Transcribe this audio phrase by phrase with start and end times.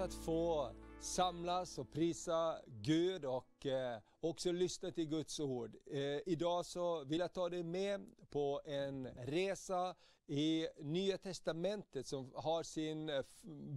[0.00, 5.76] Att få samlas och prisa Gud och eh, också lyssna till Guds ord.
[5.86, 9.94] Eh, idag så vill jag ta dig med på en resa
[10.26, 13.24] i Nya Testamentet som har sin eh,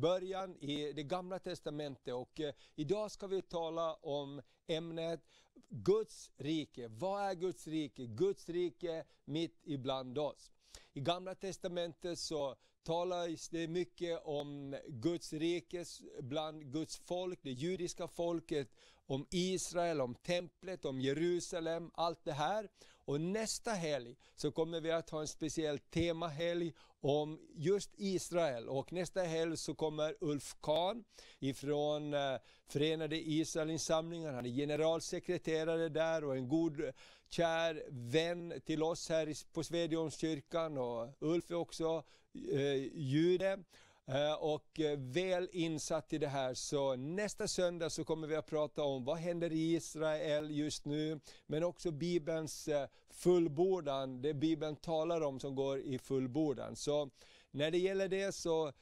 [0.02, 2.14] början i det Gamla Testamentet.
[2.14, 5.22] Och eh, idag ska vi tala om ämnet
[5.70, 6.88] Guds rike.
[6.88, 8.06] Vad är Guds rike?
[8.06, 10.52] Guds rike mitt ibland oss.
[10.94, 15.86] I Gamla Testamentet så talas det mycket om Guds rike
[16.20, 18.70] bland Guds folk, det judiska folket,
[19.06, 22.70] om Israel, om templet, om Jerusalem, allt det här.
[23.06, 28.70] Och nästa helg så kommer vi att ha en speciell temahelg om just Israel.
[28.70, 31.04] Och nästa helg så kommer Ulf Kahn
[31.40, 36.82] ifrån eh, Förenade Israelinsamlingar, Han är generalsekreterare där och en god
[37.30, 40.78] kär vän till oss här på Svedjeholmskyrkan.
[40.78, 42.04] Och Ulf är också
[42.52, 43.64] Eh, jude
[44.06, 46.54] eh, och eh, väl insatt i det här.
[46.54, 51.20] Så nästa söndag så kommer vi att prata om vad händer i Israel just nu,
[51.48, 52.70] men också Bibelns
[53.10, 56.76] fullbordan, det Bibeln talar om som går i fullbordan.
[56.76, 57.10] Så
[57.52, 58.74] när det gäller det så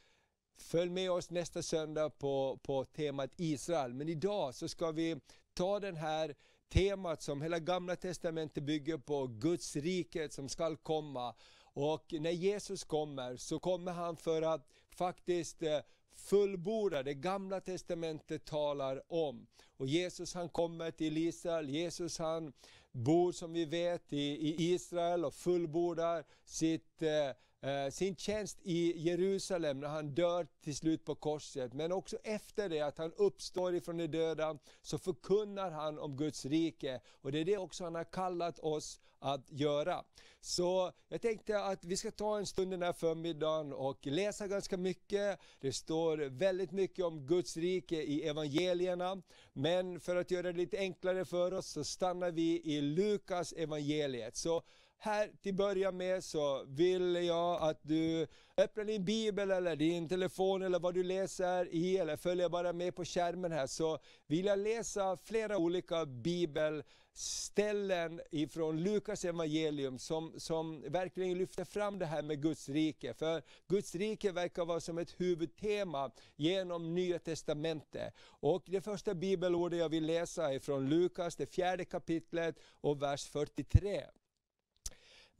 [0.61, 3.94] Följ med oss nästa söndag på, på temat Israel.
[3.94, 5.19] Men idag så ska vi
[5.53, 6.35] ta den här
[6.69, 11.35] temat som hela gamla testamentet bygger på, Guds riket som skall komma.
[11.73, 15.80] Och när Jesus kommer så kommer han för att faktiskt eh,
[16.13, 19.47] fullborda det gamla testamentet talar om.
[19.78, 22.53] Och Jesus han kommer till Israel, Jesus han
[22.91, 28.99] bor som vi vet i, i Israel och fullbordar sitt Eh, Eh, sin tjänst i
[28.99, 31.73] Jerusalem när han dör till slut på korset.
[31.73, 36.45] Men också efter det att han uppstår ifrån de döda så förkunnar han om Guds
[36.45, 37.01] rike.
[37.21, 40.03] Och det är det också han har kallat oss att göra.
[40.39, 44.77] Så jag tänkte att vi ska ta en stund den här förmiddagen och läsa ganska
[44.77, 45.39] mycket.
[45.59, 49.21] Det står väldigt mycket om Guds rike i evangelierna.
[49.53, 54.35] Men för att göra det lite enklare för oss så stannar vi i Lukas evangeliet.
[54.35, 54.63] Så
[55.03, 60.62] här till början med så vill jag att du öppnar din bibel eller din telefon
[60.62, 64.59] eller vad du läser i, eller följer bara med på skärmen här, så vill jag
[64.59, 72.41] läsa flera olika bibelställen ifrån Lukas evangelium som, som verkligen lyfter fram det här med
[72.41, 73.13] Guds rike.
[73.13, 78.13] För Guds rike verkar vara som ett huvudtema genom Nya Testamentet.
[78.23, 83.25] Och det första bibelordet jag vill läsa är från Lukas, det fjärde kapitlet och vers
[83.25, 84.03] 43.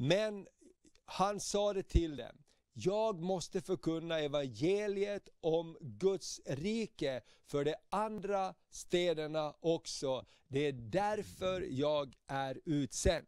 [0.04, 0.48] Men
[1.06, 2.38] han sa det till dem,
[2.74, 10.26] jag måste förkunna evangeliet om Guds rike för de andra städerna också.
[10.48, 13.28] Det är därför jag är utsänd.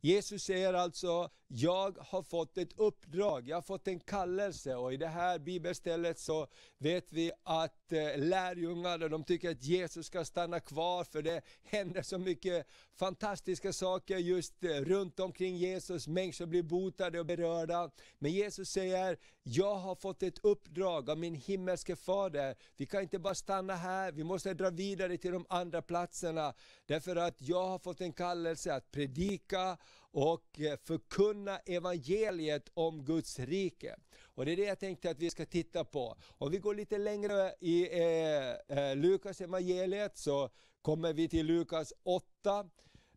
[0.00, 4.96] Jesus säger alltså, jag har fått ett uppdrag, jag har fått en kallelse och i
[4.96, 6.46] det här bibelstället så
[6.78, 12.02] vet vi att eh, lärjungarna de tycker att Jesus ska stanna kvar för det händer
[12.02, 17.90] så mycket fantastiska saker just eh, runt omkring Jesus, människor blir botade och berörda.
[18.18, 23.18] Men Jesus säger, jag har fått ett uppdrag av min himmelske fader, vi kan inte
[23.18, 26.54] bara stanna här, vi måste dra vidare till de andra platserna.
[26.86, 29.78] Därför att jag har fått en kallelse att predika
[30.12, 33.96] och eh, förkunna förkunna evangeliet om Guds rike.
[34.34, 36.16] Och det är det jag tänkte att vi ska titta på.
[36.38, 40.50] Om vi går lite längre i eh, eh Lukas evangeliet så
[40.82, 42.70] kommer vi till Lukas 8.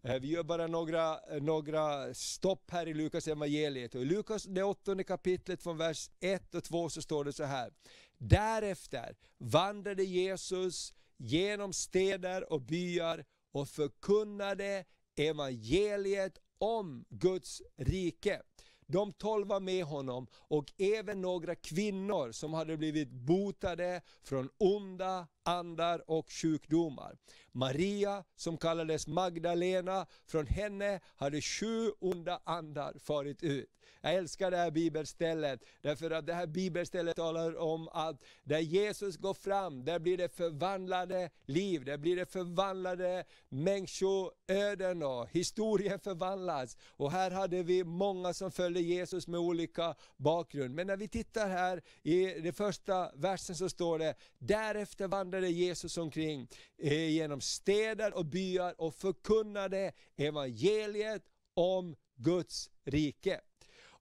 [0.03, 3.95] Eh, vi gör bara några, några stopp här i Lukas evangeliet.
[3.95, 7.43] Och I Lukas det åttonde kapitlet från vers 1 och 2 så står det så
[7.43, 7.71] här.
[8.17, 18.41] Därefter vandrade Jesus genom städer och byar och förkunnade evangeliet om Guds rike.
[18.87, 25.27] De tolv var med honom och även några kvinnor som hade blivit botade från onda
[25.45, 27.17] andar och sjukdomar.
[27.51, 33.69] Maria, som kallades Magdalena, från henne hade sju onda andar farit ut.
[34.05, 39.17] Jag älskar det här bibelstället, därför att det här bibelstället talar om att där Jesus
[39.17, 46.77] går fram, där blir det förvandlade liv, där blir det förvandlade människoöden och historien förvandlas.
[46.89, 50.75] Och här hade vi många som följde Jesus med olika bakgrund.
[50.75, 55.97] Men när vi tittar här i den första versen så står det, därefter vandrade Jesus
[55.97, 56.47] omkring
[56.77, 61.23] eh, genom städer och byar och förkunnade evangeliet
[61.53, 63.41] om Guds rike.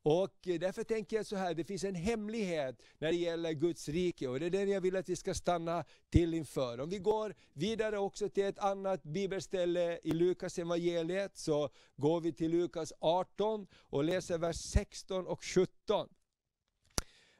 [0.04, 3.88] Och eh, därför tänker jag så här, det finns en hemlighet när det gäller Guds
[3.88, 6.80] rike och det är den jag vill att vi ska stanna till inför.
[6.80, 12.32] Om vi går vidare också till ett annat bibelställe i Lukas evangeliet så går vi
[12.32, 16.08] till Lukas 18 och läser vers 16 och 17.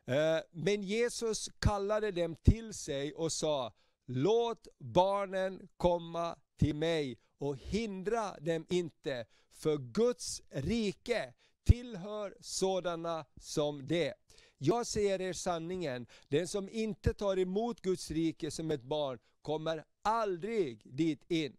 [0.07, 3.73] Eh, men Jesus kallade dem till sig och sa,
[4.07, 11.35] låt barnen komma till mig och hindra dem inte, för Guds rike
[11.65, 14.15] tillhör sådana som det.
[14.59, 19.85] Jag säger er sanningen, den som inte tar emot Guds rike som ett barn kommer
[20.03, 21.57] aldrig dit in.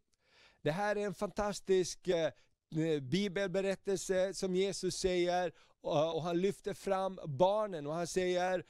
[0.61, 2.31] Det här är en fantastisk eh,
[2.75, 5.51] eh bibelberättelse som Jesus säger,
[5.81, 8.65] och han lyfter fram barnen och han säger,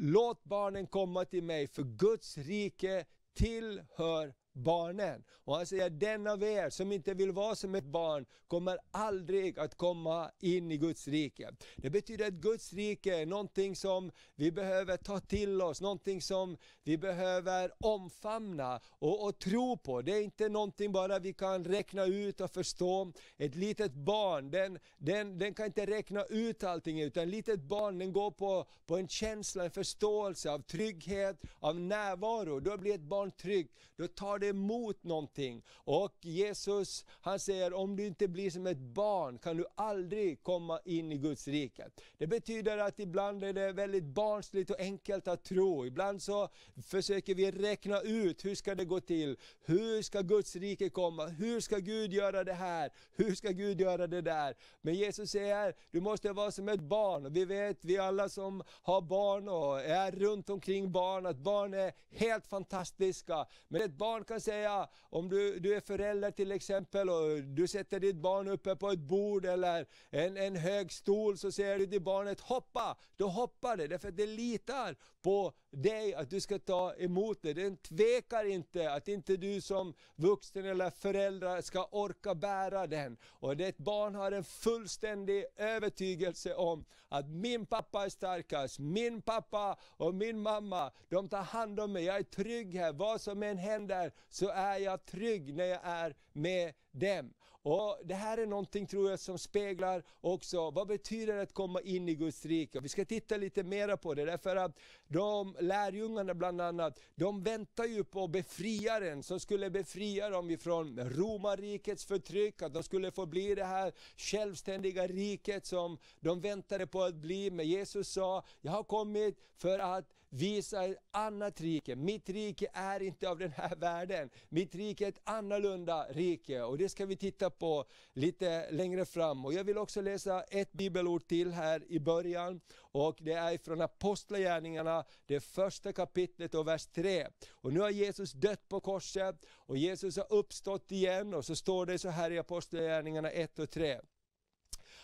[0.00, 3.04] låt barnen komma till mig, för Guds rike
[3.34, 5.24] tillhör barnen.
[5.44, 9.58] Och han säger, den av er som inte vill vara som ett barn kommer aldrig
[9.58, 11.50] att komma in i Guds rike.
[11.76, 16.56] Det betyder att Guds rike är någonting som vi behöver ta till oss, någonting som
[16.84, 20.02] vi behöver omfamna och, och tro på.
[20.02, 23.12] Det är inte någonting bara vi kan räkna ut och förstå.
[23.36, 27.98] Ett litet barn, den, den, den kan inte räkna ut allting, utan ett litet barn
[27.98, 32.60] den går på, på en känsla, en förståelse av trygghet, av närvaro.
[32.60, 35.62] Då blir ett barn tryggt, då tar det emot någonting.
[35.74, 40.80] Och Jesus han säger, om du inte blir som ett barn kan du aldrig komma
[40.84, 41.88] in i Guds rike.
[42.18, 45.86] Det betyder att ibland är det väldigt barnsligt och enkelt att tro.
[45.86, 46.48] Ibland så
[46.86, 49.36] försöker vi räkna ut, hur ska det gå till?
[49.64, 51.26] Hur ska Guds rike komma?
[51.26, 52.90] Hur ska Gud göra det här?
[53.12, 54.54] Hur ska Gud göra det där?
[54.80, 57.32] Men Jesus säger, du måste vara som ett barn.
[57.32, 61.92] Vi vet, vi alla som har barn och är runt omkring barn, att barn är
[62.10, 63.46] helt fantastiska.
[63.68, 68.00] Men ett barn kan säga, om du, du är förälder till exempel och du sätter
[68.00, 72.02] ditt barn uppe på ett bord eller en, en hög stol, så säger du till
[72.02, 76.94] barnet hoppa, då hoppar det, därför att det litar på dig att du ska ta
[76.94, 77.52] emot det.
[77.52, 83.16] Den tvekar inte att inte du som vuxen eller förälder ska orka bära den.
[83.28, 89.22] Och det ett barn har en fullständig övertygelse om att min pappa är starkast, min
[89.22, 93.42] pappa och min mamma, de tar hand om mig, jag är trygg här, vad som
[93.42, 97.32] än händer så är jag trygg när jag är med dem.
[97.64, 101.80] Och Det här är någonting tror jag som speglar också, vad betyder det att komma
[101.80, 102.80] in i Guds rike?
[102.80, 104.78] Vi ska titta lite mera på det, därför att
[105.08, 112.04] de lärjungarna bland annat, de väntar ju på befriaren som skulle befria dem ifrån romarrikets
[112.04, 117.14] förtryck, att de skulle få bli det här självständiga riket som de väntade på att
[117.14, 117.50] bli.
[117.50, 121.96] Men Jesus sa, jag har kommit för att visa ett annat rike.
[121.96, 124.30] Mitt rike är inte av den här världen.
[124.48, 129.44] Mitt rike är ett annorlunda rike och det ska vi titta på lite längre fram.
[129.44, 133.80] Och Jag vill också läsa ett bibelord till här i början och det är från
[133.80, 137.26] Apostlagärningarna, det första kapitlet och vers 3.
[137.50, 141.86] Och nu har Jesus dött på korset och Jesus har uppstått igen och så står
[141.86, 144.00] det så här i Apostlagärningarna 1 och 3.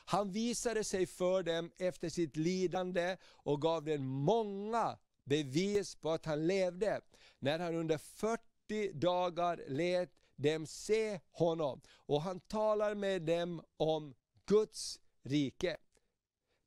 [0.04, 4.98] Han visade sig för dem efter sitt lidande och gav dem många
[5.28, 7.00] bevis på att han levde,
[7.38, 11.80] när han under 40 dagar lät dem se honom.
[12.06, 14.14] Och han talar med dem om
[14.46, 15.76] Guds rike.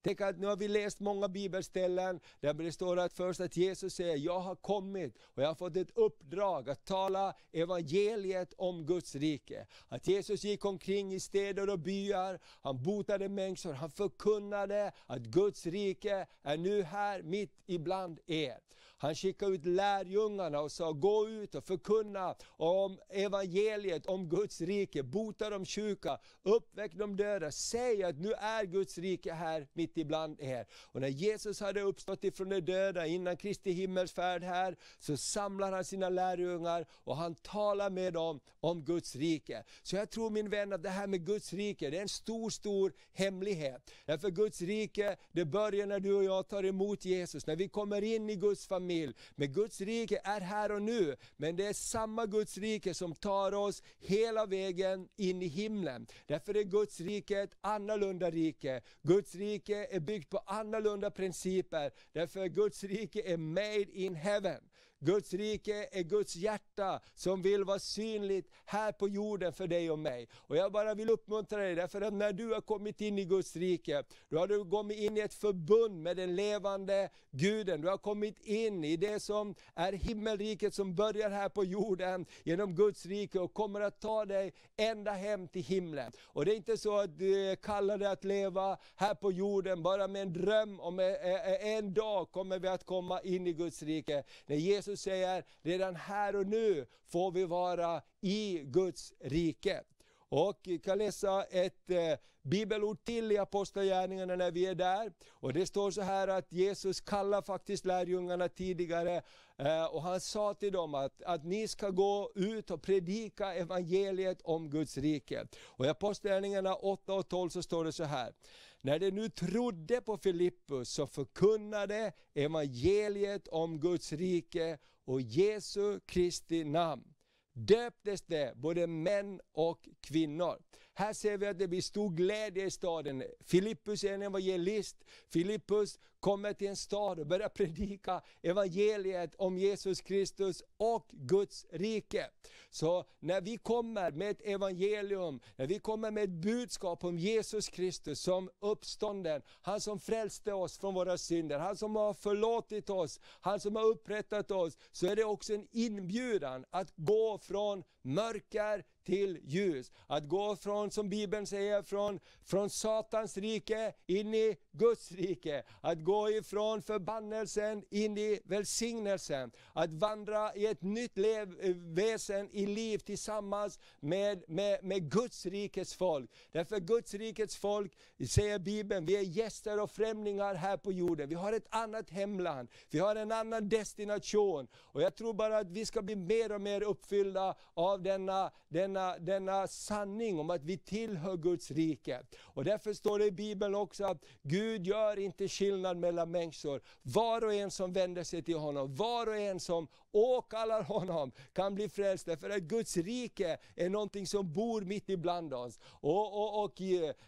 [0.04, 3.94] Tänk att nu har vi läst många bibelställen där det står att först att Jesus
[3.94, 9.16] säger, jag har kommit och jag har fått ett uppdrag att tala evangeliet om Guds
[9.16, 9.68] rike.
[9.88, 15.66] Att Jesus gick omkring i städer och byar, han botade människor, han förkunnade att Guds
[15.66, 18.58] rike är nu här mitt ibland er.
[19.02, 25.04] Han skickade ut lärjungarna och sa, gå ut och förkunna om evangeliet, om Guds rike,
[25.04, 30.40] bota de sjuka, uppväck de döda, säg att nu är Guds rike här mitt ibland
[30.40, 30.68] er.
[30.74, 35.86] Och när Jesus hade uppstått ifrån de döda innan Kristi himmelsfärd här, så samlar han
[35.86, 39.64] sina lärjungar och han talar med dem om Guds rike.
[39.84, 42.50] Så jag tror min vän att det här med Guds rike, det är en stor,
[42.50, 43.92] stor hemlighet.
[44.06, 48.02] Därför Guds rike, det börjar när du och jag tar emot Jesus, när vi kommer
[48.02, 49.14] in i Guds familj familj.
[49.36, 53.54] Men Guds rike är här och nu, men det är samma Guds rike som tar
[53.54, 56.08] oss hela vägen in i himlen.
[56.28, 58.82] Därför är Guds rike ett annorlunda rike.
[59.04, 64.62] Guds rike är byggt på annorlunda principer, därför Guds rike är made in heaven.
[65.04, 70.00] Guds rike är Guds hjärta som vill vara synligt här på jorden för dig och
[70.00, 70.28] mig.
[70.34, 73.56] Och Jag bara vill uppmuntra dig, därför att när du har kommit in i Guds
[73.56, 77.82] rike, då har du kommit in i ett förbund med den levande Guden.
[77.82, 82.76] Du har kommit in i det som är himmelriket som börjar här på jorden genom
[82.76, 86.12] Guds rike och kommer att ta dig ända hem till himlen.
[86.22, 90.08] Och Det är inte så att du kallar dig att leva här på jorden bara
[90.08, 93.84] med en dröm om eh, eh, en dag kommer vi att komma in i Guds
[93.84, 94.24] rike.
[94.46, 99.84] När Jesus Jesus säger, redan här och nu får vi vara i Guds rike.
[100.30, 105.12] Och vi kan läsa ett eh, bibelord till i Apostlagärningarna när vi är där.
[105.32, 109.22] Och det står så här att Jesus kallar faktiskt lärjungarna tidigare
[109.58, 114.42] eh, och han sa till dem att, att ni ska gå ut och predika evangeliet
[114.42, 115.48] om Guds rike.
[115.64, 118.34] Och i Apostlagärningarna 8 och 12 så står det så här.
[118.82, 126.64] När de nu trodde på Filippus så förkunnade evangeliet om Guds rike och Jesu Kristi
[126.64, 127.14] namn
[127.54, 130.58] döptes det både män och kvinnor.
[130.94, 133.24] Här ser vi att det blir stor glädje i staden.
[133.46, 134.98] Filippus är en evangelist.
[135.30, 142.30] Filippus kommer till en stad och börjar predika evangeliet om Jesus Kristus och Guds rike.
[142.70, 147.70] Så när vi kommer med ett evangelium, när vi kommer med ett budskap om Jesus
[147.70, 153.20] Kristus som uppstånden, han som frälste oss från våra synder, han som har förlåtit oss,
[153.42, 158.84] han som har upprättat oss, så är det också en inbjudan att gå från mörker
[159.04, 159.92] till ljus.
[160.08, 165.64] Att gå från, som Bibeln säger, från, från Satans rike in i Guds rike.
[165.82, 169.52] Att gå ifrån förbannelsen in i välsignelsen.
[169.74, 175.94] Att vandra i ett nytt lev, väsen i liv tillsammans med, med, med Guds rikes
[175.94, 176.32] folk.
[176.52, 177.98] Därför Guds rikes folk,
[178.30, 181.30] säger Bibeln, vi är gäster och främlingar här på jorden.
[181.30, 184.68] Vi har ett annat hemland, vi har en annan destination.
[184.76, 188.91] Och jag tror bara att vi ska bli mer och mer uppfyllda av denna, denna,
[189.20, 192.22] denna sanning om att vi tillhör Guds rike.
[192.42, 196.82] Och därför står det i Bibeln också att Gud gör inte skillnad mellan människor.
[197.02, 201.76] Var och en som vänder sig till honom, var och en som åkallar honom kan
[201.76, 202.26] bli frälst.
[202.26, 205.80] Därför att Guds rike är någonting som bor mitt ibland oss.
[205.84, 206.82] Och, och, och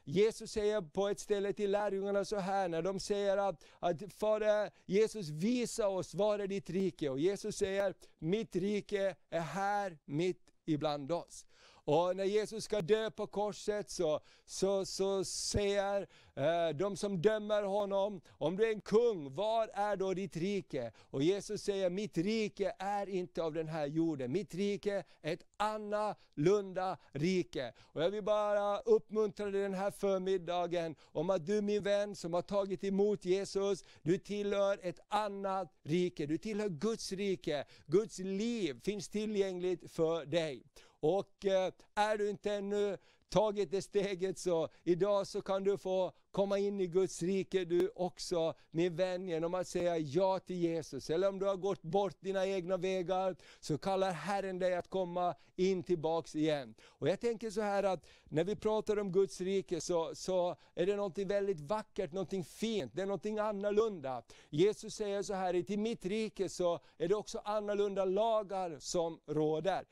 [0.03, 4.71] Jesus säger på ett ställe till lärjungarna så här, när de säger att, att Fader
[4.85, 7.09] Jesus visa oss var är ditt rike?
[7.09, 11.45] Och Jesus säger, mitt rike är här mitt ibland oss.
[11.85, 17.63] Och när Jesus ska dö på korset så, så, så säger eh, de som dömer
[17.63, 20.91] honom, om du är en kung, var är då ditt rike?
[21.09, 25.45] Och Jesus säger, mitt rike är inte av den här jorden, mitt rike är ett
[25.57, 27.73] annorlunda rike.
[27.79, 32.33] Och jag vill bara uppmuntra dig den här förmiddagen, om att du min vän som
[32.33, 37.65] har tagit emot Jesus, du tillhör ett annat rike, du tillhör Guds rike.
[37.87, 40.63] Guds liv finns tillgängligt för dig.
[41.03, 42.97] Och eh, är du inte ännu
[43.29, 47.91] tagit det steget så idag så kan du få komma in i Guds rike du
[47.95, 51.09] också, min vän, genom att säga ja till Jesus.
[51.09, 55.35] Eller om du har gått bort dina egna vägar, så kallar Herren dig att komma
[55.55, 56.75] in tillbaks igen.
[56.83, 60.85] Och jag tänker så här att när vi pratar om Guds rike så, så är
[60.85, 64.23] det något väldigt vackert, något fint, det är något annorlunda.
[64.49, 69.85] Jesus säger så här, i mitt rike så är det också annorlunda lagar som råder.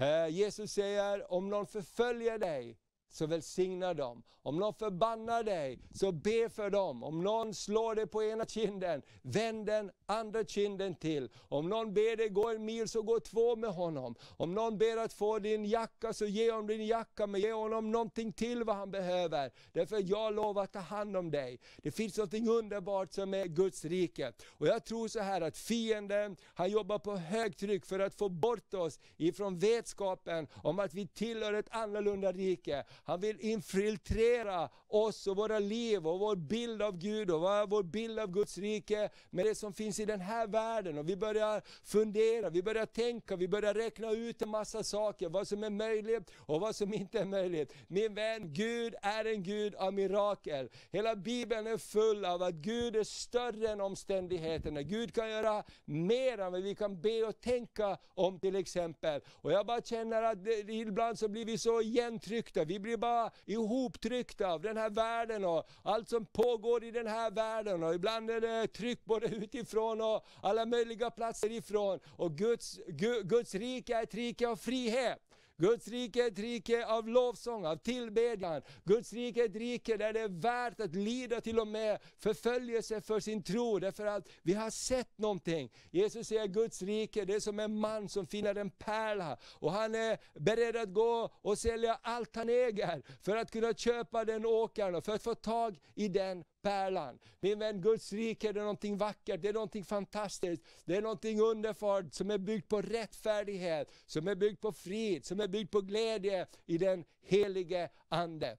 [0.00, 2.78] Eh, Jesus säger, om någon förföljer dig,
[3.16, 4.22] så välsigna dem.
[4.42, 7.02] Om någon förbannar dig, så be för dem.
[7.02, 11.30] Om någon slår dig på ena kinden, vänd den andra kinden till.
[11.48, 14.14] Om någon ber dig gå en mil, så gå två med honom.
[14.36, 17.90] Om någon ber att få din jacka, så ge honom din jacka, men ge honom
[17.90, 19.50] någonting till vad han behöver.
[19.72, 21.60] Därför jag lovar att ta hand om dig.
[21.76, 24.32] Det finns något underbart som är Guds rike.
[24.48, 28.74] Och jag tror så här att fienden, han jobbar på högtryck för att få bort
[28.74, 32.84] oss ifrån vetskapen om att vi tillhör ett annorlunda rike.
[33.06, 38.18] Han vill infiltrera oss och våra liv och vår bild av Gud och vår bild
[38.18, 40.98] av Guds rike med det som finns i den här världen.
[40.98, 45.48] Och vi börjar fundera, vi börjar tänka, vi börjar räkna ut en massa saker, vad
[45.48, 47.72] som är möjligt och vad som inte är möjligt.
[47.88, 50.68] Min vän, Gud är en Gud av mirakel.
[50.90, 54.82] Hela Bibeln är full av att Gud är större än omständigheterna.
[54.82, 59.20] Gud kan göra mer än vad vi kan be och tänka om till exempel.
[59.32, 63.30] Och jag bara känner att det, ibland så blir vi så igentryckta, vi blir bara
[63.46, 67.82] ihoptryckta av den här världen och allt som pågår i den här världen.
[67.82, 71.98] Och ibland är det tryck både utifrån och alla möjliga platser ifrån.
[72.06, 72.78] Och Guds,
[73.22, 75.25] Guds rike är ett rike av frihet.
[75.58, 78.62] Guds rike är ett rike av lovsång, av tillbedjan.
[78.84, 83.00] Guds rike är ett rike där det är värt att lida till och med förföljelse
[83.00, 85.72] för sin tro, därför att vi har sett någonting.
[85.90, 89.94] Jesus säger Guds rike, det är som en man som finner en pärla, och han
[89.94, 94.94] är beredd att gå och sälja allt han äger, för att kunna köpa den åkern,
[94.94, 97.18] och för att få tag i den pärlan.
[97.40, 102.14] Min vän, Guds rike är någonting vackert, det är någonting fantastiskt, det är någonting underbart
[102.14, 106.46] som är byggt på rättfärdighet, som är byggt på frid, som är byggt på glädje
[106.66, 108.56] i den helige Ande.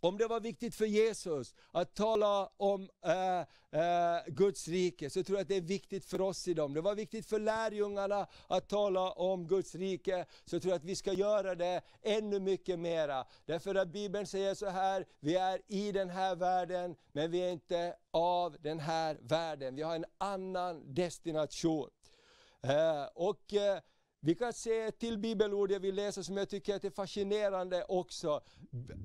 [0.00, 3.40] Om det var viktigt för Jesus att tala om äh,
[3.80, 6.64] äh, Guds rike, så tror jag att det är viktigt för oss idag.
[6.64, 10.84] Om det var viktigt för lärjungarna att tala om Guds rike, så tror jag att
[10.84, 13.26] vi ska göra det ännu mycket mera.
[13.46, 17.50] Därför att Bibeln säger så här, vi är i den här världen, men vi är
[17.50, 19.76] inte av den här världen.
[19.76, 21.90] Vi har en annan destination.
[22.62, 23.54] Äh, och
[24.20, 28.40] vi kan se ett till bibelord jag vill läsa som jag tycker är fascinerande också.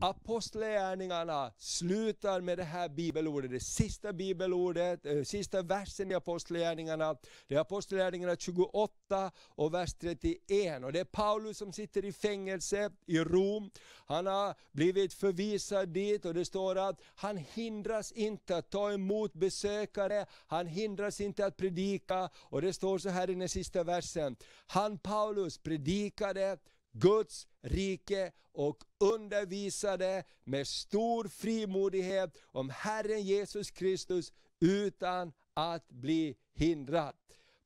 [0.02, 7.18] Apostlagärningarna slutar med det här bibelordet, det sista bibelordet, eh, sista versen i Apostlagärningarna.
[7.48, 10.84] Det är Apostlagärningarna 28 och vers 31.
[10.84, 13.72] Och det är Paulus som sitter i fängelse i Rom.
[14.06, 19.34] Han har blivit förvisad dit och det står att han hindras inte att ta emot
[19.34, 22.30] besökare, han hindras inte att predika.
[22.36, 24.36] Och det står så här i den sista versen.
[24.68, 26.58] Han Paulus predikade
[26.92, 37.16] Guds rike och undervisade med stor frimodighet om Herren Jesus Kristus utan att bli hindrad.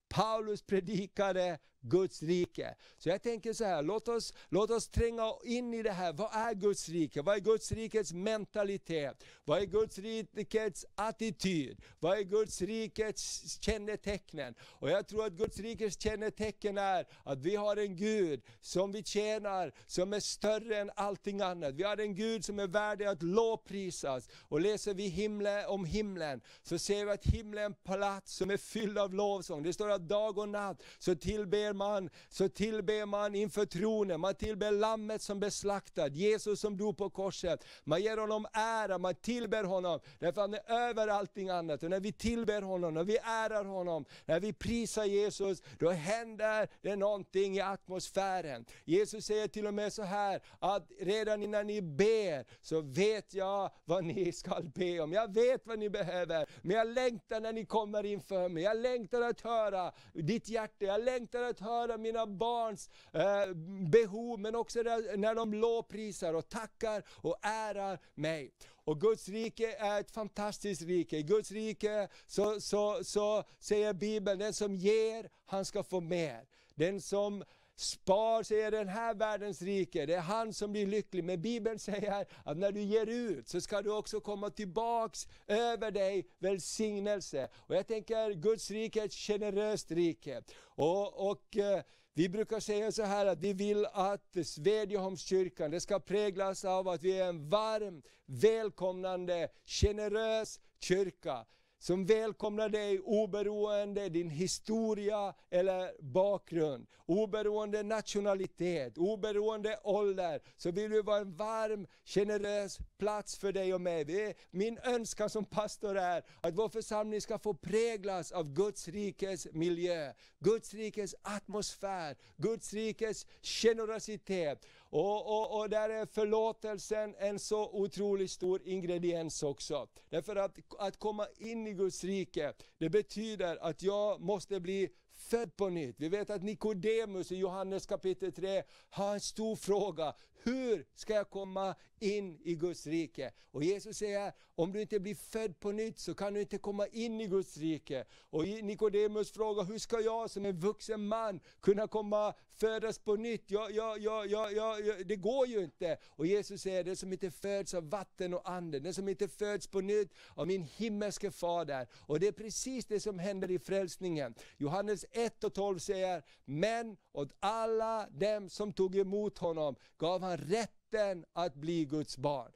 [0.10, 2.75] Paulus predikade Guds rike.
[2.98, 6.13] Så jag tänker så här, låt oss, låt oss tränga in i det här.
[6.13, 7.22] Vad är Guds rike?
[7.22, 9.24] Vad är Guds rikets mentalitet?
[9.46, 11.81] Vad är Guds rikets attityd?
[12.00, 14.55] Vad är Guds rikets kännetecken?
[14.62, 19.03] Och jag tror att Guds rikets kännetecken är att vi har en Gud som vi
[19.03, 21.74] tjänar, som är större än allting annat.
[21.75, 24.29] Vi har en Gud som är värdig att lovprisas.
[24.41, 28.50] Och läser vi himlen, om himlen, så ser vi att himlen är en plats som
[28.50, 29.63] är fylld av lovsång.
[29.63, 34.36] Det står att dag och natt så tillber man, så tillber man inför tronen, man
[34.36, 37.65] tillber lammet som blev slaktad, Jesus som dog på korset.
[37.83, 41.83] Man ger honom ära, man tillber honom, därför han är över allting annat.
[41.83, 46.67] Och när vi tillber honom, när vi ärar honom, när vi prisar Jesus, då händer
[46.81, 48.65] det någonting i atmosfären.
[48.86, 53.71] Jesus säger till och med så här, att redan innan ni ber, så vet jag
[53.86, 55.12] vad ni ska be om.
[55.13, 58.63] Jag vet vad ni behöver, men jag längtar när ni kommer inför mig.
[58.63, 63.54] Jag längtar att höra ditt hjärta, jag längtar att höra mina barns eh,
[63.89, 64.80] behov, men också
[65.15, 68.52] när de lovprisar och tackar och ärar mig.
[68.88, 71.17] Och Guds rike är ett fantastiskt rike.
[71.17, 76.46] I Guds rike så, så, så säger Bibeln, den som ger, han ska få mer.
[76.76, 77.43] Den som
[77.80, 81.24] Spar, säger den här världens rike, det är han som blir lycklig.
[81.24, 85.92] Men Bibeln säger att när du ger ut så ska du också komma tillbaks över
[85.92, 87.48] dig välsignelse.
[87.56, 90.42] Och jag tänker Guds rike är ett generöst rike.
[90.62, 91.82] Och, och eh,
[92.13, 97.04] vi brukar säga så här att vi vill att Svedjeholmskyrkan det ska präglas av att
[97.04, 101.46] vi är en varm, välkomnande, generös kyrka
[101.80, 111.02] som välkomnar dig oberoende din historia eller bakgrund, oberoende nationalitet, oberoende ålder, så vill vi
[111.02, 114.36] vara en varm, generös plats för dig och mig.
[114.52, 120.13] min önskan som pastor är att vår församling ska få präglas av Guds rikes miljö,
[120.40, 124.66] Guds rikes atmosfär, Guds rikes generositet.
[124.89, 129.88] Och, och, och där är förlåtelsen en så otroligt stor ingrediens också.
[130.10, 135.56] Därför att, att komma in i Guds rike, det betyder att jag måste bli född
[135.56, 135.95] på nytt.
[136.00, 140.13] Vi vet att Nikodemus i Johannes kapitel 3 har en stor fråga.
[140.47, 143.31] Hur ska jag komma in i Guds rike?
[143.51, 146.88] Och Jesus säger, om du inte blir född på nytt så kan du inte komma
[146.88, 148.05] in i Guds rike.
[148.29, 153.43] Och Nikodemus frågar, hur ska jag som en vuxen man kunna komma födas på nytt?
[153.51, 155.97] Ja, ja, ja, ja, ja, det går ju inte.
[156.07, 159.67] Och Jesus säger, den som inte föds av vatten och anden, den som inte föds
[159.67, 161.88] på nytt av min himmelske fader.
[161.93, 164.36] Och det är precis det som händer i frälsningen.
[164.57, 170.37] Johannes 1 och 12 säger, men åt alla dem som tog emot honom gav han
[170.38, 172.52] rätten att bli Guds barn.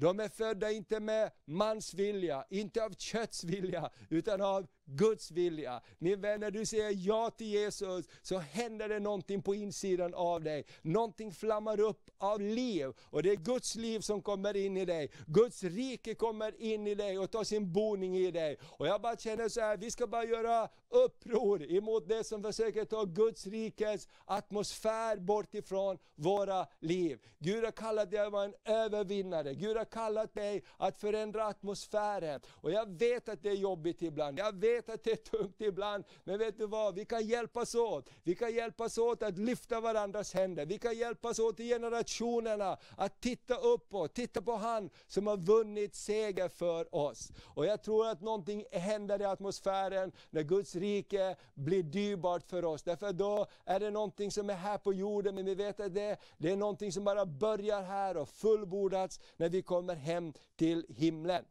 [0.00, 5.82] De är födda inte med mans vilja, inte av kötts vilja, utan av Guds vilja.
[5.98, 10.42] Min vän, när du säger ja till Jesus så händer det någonting på insidan av
[10.42, 10.64] dig.
[10.82, 15.10] Någonting flammar upp av liv och det är Guds liv som kommer in i dig.
[15.26, 18.58] Guds rike kommer in i dig och tar sin boning i dig.
[18.62, 22.84] Och jag bara känner så här, vi ska bara göra uppror emot det som försöker
[22.84, 27.18] ta Guds rikes atmosfär bort ifrån våra liv.
[27.38, 29.54] Gud har kallat dig att vara en övervinnare.
[29.54, 32.40] Gud har kallat dig att förändra atmosfären.
[32.46, 34.38] Och jag vet att det är jobbigt ibland.
[34.38, 36.94] Jag vet att det är tungt ibland, men vet du vad?
[36.94, 38.10] Vi kan hjälpas åt.
[38.22, 40.66] Vi kan hjälpas åt att lyfta varandras händer.
[40.66, 45.94] Vi kan hjälpas åt i generationerna att titta uppåt, titta på han som har vunnit
[45.94, 47.32] seger för oss.
[47.42, 52.82] Och jag tror att någonting händer i atmosfären när Guds rike blir dyrbart för oss.
[52.82, 56.16] Därför då är det någonting som är här på jorden, men vi vet att det,
[56.38, 61.44] det är någonting som bara börjar här och fullbordats när vi kommer hem till himlen.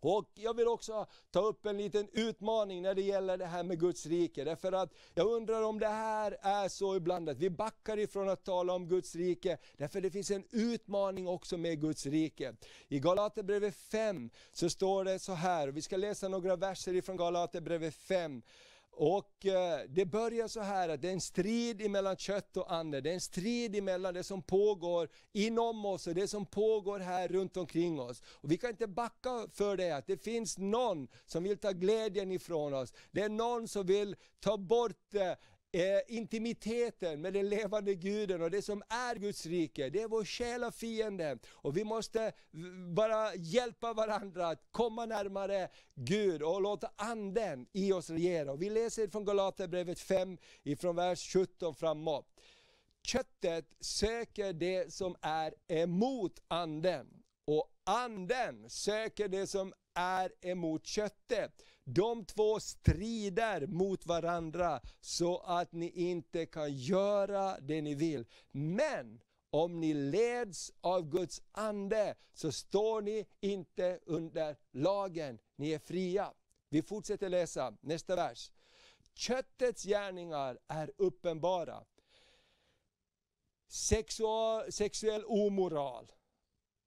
[0.00, 3.80] Och Jag vill också ta upp en liten utmaning när det gäller det här med
[3.80, 4.44] Guds rike.
[4.44, 8.44] Därför att jag undrar om det här är så ibland att vi backar ifrån att
[8.44, 12.54] tala om Guds rike, därför det finns en utmaning också med Guds rike.
[12.88, 17.94] I Galaterbrevet 5 så står det så här, vi ska läsa några verser ifrån Galaterbrevet
[17.94, 18.42] 5.
[19.02, 23.00] Och eh, Det börjar så här att det är en strid mellan kött och ande.
[23.00, 27.28] Det är en strid mellan det som pågår inom oss och det som pågår här
[27.28, 28.22] runt omkring oss.
[28.26, 32.32] Och Vi kan inte backa för det, att det finns någon som vill ta glädjen
[32.32, 32.92] ifrån oss.
[33.10, 35.32] Det är någon som vill ta bort eh,
[35.72, 40.24] eh, intimiteten med den levande guden och det som är Guds rike, det är vår
[40.24, 40.64] själ
[41.50, 42.32] Och vi måste
[42.94, 48.52] bara hjälpa varandra att komma närmare Gud och låta anden i oss regera.
[48.52, 52.26] Och vi läser från Galaterbrevet 5, ifrån vers 17 framåt.
[53.02, 57.06] Köttet söker det som är emot anden
[57.44, 61.62] och anden söker det som är emot köttet.
[61.84, 68.26] De två strider mot varandra så att ni inte kan göra det ni vill.
[68.52, 75.78] Men om ni leds av Guds ande så står ni inte under lagen, ni är
[75.78, 76.34] fria.
[76.68, 78.52] Vi fortsätter läsa nästa vers.
[79.14, 81.84] Köttets gärningar är uppenbara.
[83.68, 86.12] Sexual, sexuell omoral,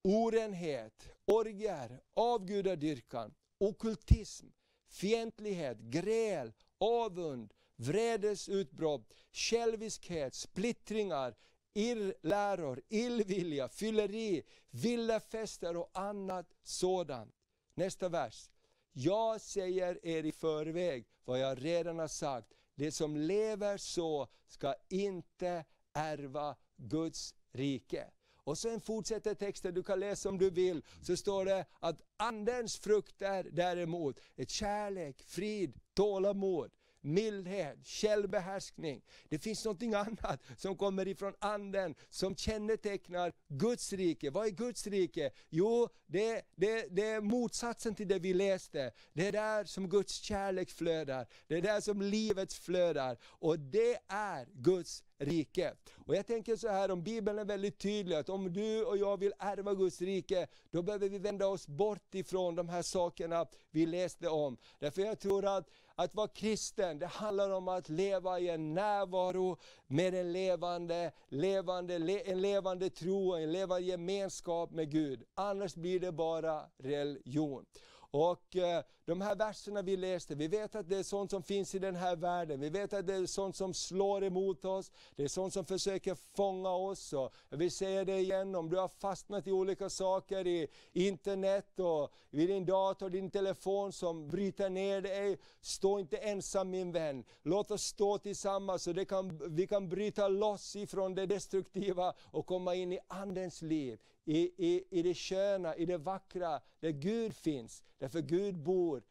[0.03, 4.47] orenhet, orger, avgudadyrkan, okultism,
[4.93, 11.35] fientlighet, gräl, avund, vredesutbrott, själviskhet, splittringar,
[11.73, 17.35] irrläror, illvilja, fylleri, villafester och annat sådant.
[17.75, 18.49] Nästa vers.
[18.91, 22.53] Jag säger er i förväg vad jag redan har sagt.
[22.75, 28.11] Det som lever så ska inte ärva Guds rike.
[28.43, 32.77] Och sen fortsätter texten, du kan läsa om du vill, så står det att Andens
[32.77, 36.71] frukter däremot är kärlek, frid, tålamod,
[37.03, 39.01] mildhet, självbehärskning.
[39.29, 44.29] Det finns något annat som kommer ifrån Anden som kännetecknar Guds rike.
[44.29, 45.31] Vad är Guds rike?
[45.49, 48.91] Jo, det, det, det är motsatsen till det vi läste.
[49.13, 51.27] Det är där som Guds kärlek flödar.
[51.47, 53.17] Det är där som livet flödar.
[53.23, 55.73] Och det är Guds rike.
[56.05, 59.19] Och jag tänker så här, om Bibeln är väldigt tydlig, att om du och jag
[59.19, 63.85] vill ärva Guds rike, då behöver vi vända oss bort ifrån de här sakerna vi
[63.85, 64.57] läste om.
[64.79, 69.57] Därför jag tror att att vara kristen, det handlar om att leva i en närvaro
[69.87, 71.93] med en levande, levande,
[72.25, 75.23] en levande tro, en levande gemenskap med Gud.
[75.33, 77.65] Annars blir det bara religion.
[78.11, 81.75] Och eh, de här verserna vi läste, vi vet att det är sånt som finns
[81.75, 82.59] i den här världen.
[82.59, 86.15] Vi vet att det är sånt som slår emot oss, det är sånt som försöker
[86.35, 87.13] fånga oss.
[87.13, 91.79] Och jag vill säga det igen, om du har fastnat i olika saker i internet
[91.79, 95.37] och vid din dator, din telefon som bryter ner dig.
[95.61, 97.23] Stå inte ensam min vän.
[97.41, 102.45] Låt oss stå tillsammans så det kan, vi kan bryta loss ifrån det destruktiva och
[102.45, 107.35] komma in i Andens liv i, i, i det sköna, i det vackra, där Gud
[107.35, 107.83] finns.
[107.99, 109.02] Därför Gud bor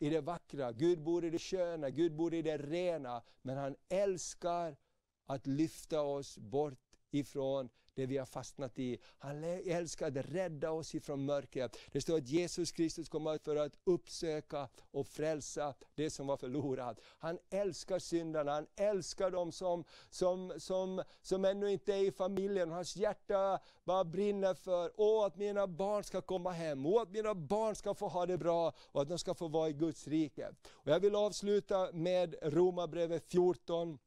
[0.00, 3.22] i det vackra, Gud bor i det sköna, Gud bor i det rena.
[3.42, 4.76] Men han älskar
[5.26, 6.78] att lyfta oss bort
[7.10, 7.68] ifrån
[8.00, 8.98] det vi har fastnat i.
[9.18, 11.76] Han älskar att rädda oss ifrån mörkret.
[11.92, 17.00] Det står att Jesus Kristus kommer för att uppsöka och frälsa det som var förlorat.
[17.18, 22.70] Han älskar syndarna, han älskar dem som, som, som, som ännu inte är i familjen.
[22.70, 27.34] Hans hjärta bara brinner för, åh att mina barn ska komma hem, åh att mina
[27.34, 30.48] barn ska få ha det bra och att de ska få vara i Guds rike.
[30.70, 33.98] Och jag vill avsluta med Romarbrevet 14,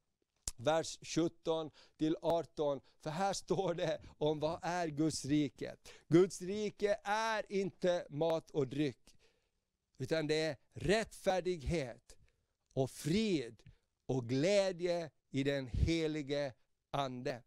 [0.56, 2.82] vers 17 till 18.
[3.02, 5.76] För här står det om vad är Guds rike.
[6.08, 9.18] Guds rike är inte mat och dryck,
[9.98, 12.18] utan det är rättfärdighet
[12.74, 13.64] och frid
[14.06, 16.54] och glädje i den helige
[16.92, 17.44] Ande.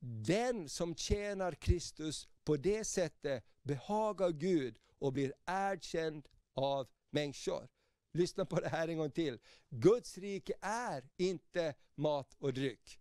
[0.00, 7.68] Den som tjänar Kristus på det sättet behagar Gud och blir erkänd av människor.
[8.12, 9.38] Lyssna på det här en gång till.
[9.70, 13.00] Guds rike är inte mat och dryck,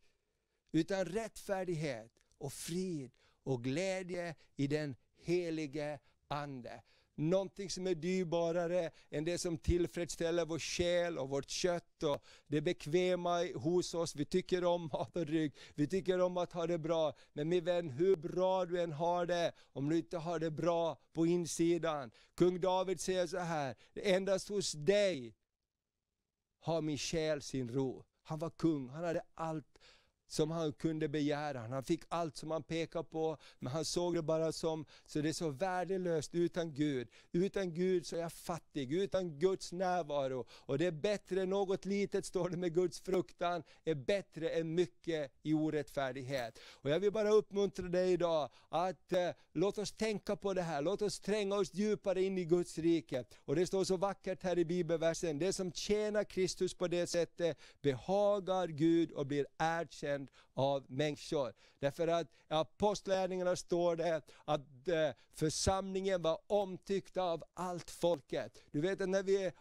[0.71, 3.11] utan rättfärdighet och frid
[3.43, 6.81] och glädje i den helige Ande
[7.17, 12.61] någonting som är dyrbarare än det som tillfredsställer vår själ och vårt kött och det
[12.61, 14.15] bekväma hos oss.
[14.15, 17.13] Vi tycker om mat och dryck, vi tycker om att ha det bra.
[17.33, 20.97] Men min vän, hur bra du än har det, om du inte har det bra
[21.13, 22.11] på insidan.
[22.35, 25.35] Kung David säger så här, endast hos dig
[26.59, 28.03] har min själ sin ro.
[28.23, 29.79] Han var kung, han hade allt
[30.27, 31.59] som han kunde begära.
[31.59, 35.29] Han fick allt som han pekade på, men han såg det bara som, så det
[35.29, 37.07] är så värdelöst utan Gud.
[37.31, 40.45] Utan Gud så är jag fattig, utan Guds närvaro.
[40.51, 45.31] Och det är bättre, något litet står det med Guds fruktan, är bättre än mycket
[45.43, 46.59] i orättfärdighet.
[46.71, 50.81] Och jag vill bara uppmuntra dig idag, att eh, låt oss tänka på det här,
[50.81, 53.23] låt oss tränga oss djupare in i Guds rike.
[53.45, 57.57] Och det står så vackert här i bibelversen, det som tjänar Kristus på det sättet
[57.81, 61.53] behagar Gud och blir erkänd erkänd av människor.
[61.79, 68.57] Därför att i Apostlärningarna står det att eh, församlingen var omtyckta av allt folket.
[68.71, 69.51] Du vet att när vi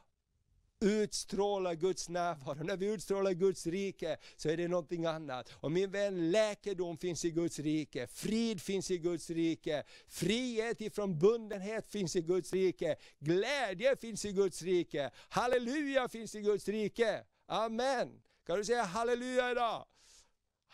[0.81, 5.49] utstrålar Guds närvaro, när vi utstrålar Guds rike, så är det någonting annat.
[5.61, 11.19] Och min vän, läkedom finns i Guds rike, frid finns i Guds rike, frihet ifrån
[11.19, 17.25] bundenhet finns i Guds rike, glädje finns i Guds rike, halleluja finns i Guds rike.
[17.47, 18.23] Amen!
[18.47, 19.87] Kan du säga halleluja idag?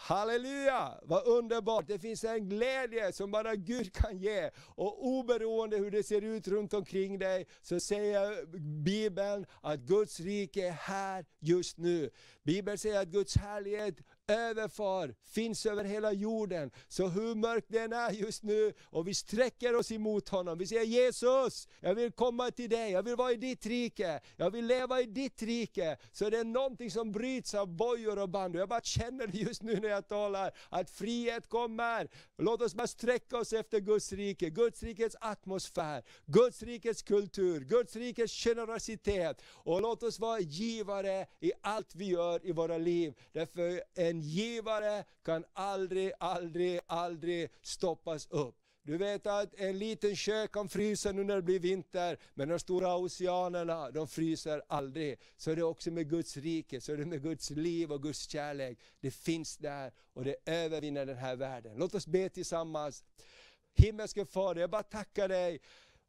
[0.04, 1.86] Halleluja, vad underbart!
[1.88, 4.50] Det finns en glädje som bara Gud kan ge.
[4.56, 8.46] Och oberoende hur det ser ut runt omkring dig, så säger
[8.82, 12.10] Bibeln att Guds rike är här just nu.
[12.42, 13.94] Bibeln säger att Guds härlighet
[14.28, 16.70] överfar, finns över hela jorden.
[16.88, 20.58] Så hur mörkt den är just nu, och vi sträcker oss emot honom.
[20.58, 24.50] Vi säger Jesus, jag vill komma till dig, jag vill vara i ditt rike, jag
[24.50, 25.96] vill leva i ditt rike.
[26.12, 28.56] Så det är någonting som bryts av bojor och band.
[28.56, 32.08] Jag bara känner det just nu när jag talar, att frihet kommer.
[32.38, 37.96] Låt oss bara sträcka oss efter Guds rike, Guds rikets atmosfär, Guds rikets kultur, Guds
[37.96, 39.42] rikets generositet.
[39.46, 43.14] Och låt oss vara givare i allt vi gör i våra liv.
[43.32, 43.82] Därför
[44.12, 48.54] en givare kan aldrig, aldrig, aldrig stoppas upp.
[48.84, 52.58] Du vet att en liten sjö kan frysa nu när det blir vinter, men de
[52.58, 55.18] stora oceanerna, de fryser aldrig.
[55.36, 58.28] Så är det också med Guds rike, så är det med Guds liv och Guds
[58.28, 58.78] kärlek.
[59.00, 61.76] Det finns där och det övervinner den här världen.
[61.76, 63.04] Låt oss be tillsammans.
[63.74, 65.60] Himmelske Fader, jag bara tackar dig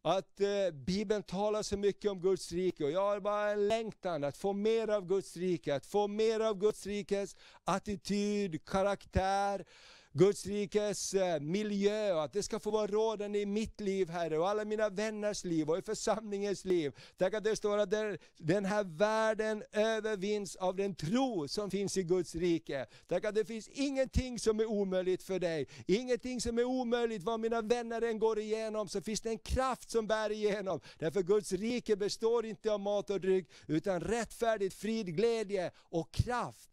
[0.06, 4.24] att eh, Bibeln talar så mycket om Guds rike och jag har bara en längtan
[4.24, 9.66] att få mer av Guds rike, att få mer av Guds rikes attityd, karaktär,
[10.16, 14.38] Guds rikes eh, miljö och att det ska få vara rådande i mitt liv Herre
[14.38, 16.94] och alla mina vänners liv och i församlingens liv.
[17.18, 17.94] Tack att det står att
[18.38, 22.86] den här världen övervinns av den tro som finns i Guds rike.
[23.08, 25.68] Tack att det finns ingenting som är omöjligt för dig.
[25.88, 29.90] Ingenting som är omöjligt, vad mina vänner än går igenom så finns det en kraft
[29.90, 30.80] som bär igenom.
[31.00, 36.70] Därför Guds rike består inte av mat och dryck utan rättfärdigt, frid, glädje och kraft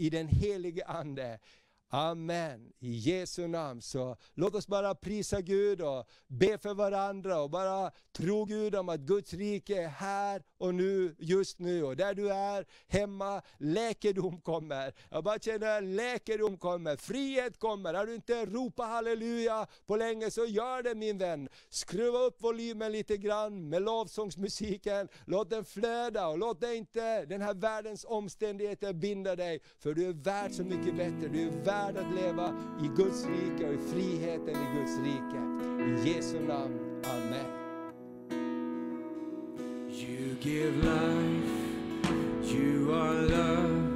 [0.00, 1.38] i den helige Ande.
[1.92, 2.72] Amen.
[2.78, 3.82] I Jesu namn.
[3.82, 8.88] Så låt oss bara prisa Gud och be för varandra och bara tro Gud om
[8.88, 11.84] att Guds rike är här och nu, just nu.
[11.84, 14.94] Och där du är hemma, läkedom kommer.
[15.10, 17.94] Jag bara känner att läkedom kommer, frihet kommer.
[17.94, 21.48] Har du inte ropat halleluja på länge så gör det min vän.
[21.68, 25.08] Skruva upp volymen lite grann med lovsångsmusiken.
[25.24, 29.60] Låt den flöda och låt inte den här världens omständigheter binda dig.
[29.78, 31.28] För du är värd så mycket bättre.
[31.28, 35.40] Du är värd att leva i Guds rike och i friheten i Guds rike.
[35.84, 36.78] I Jesu namn.
[37.04, 37.46] Amen.
[39.90, 41.50] You give life,
[42.54, 43.90] you are love,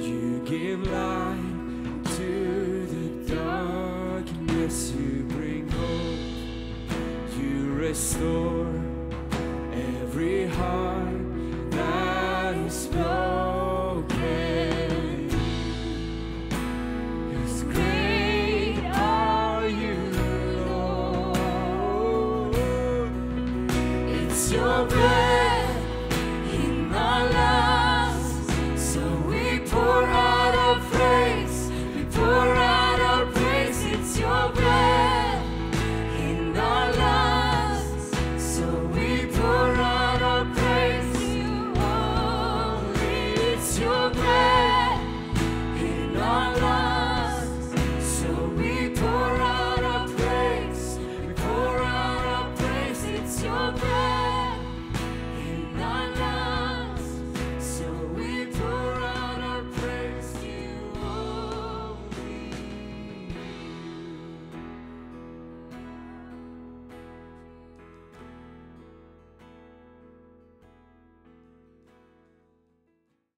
[0.00, 8.66] you give light to the darkness, you bring hope, you restore
[9.72, 13.39] every heart that is broken.
[24.80, 25.19] Amen.